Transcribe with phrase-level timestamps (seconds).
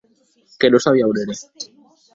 [0.59, 1.35] Que non sabia a on ère.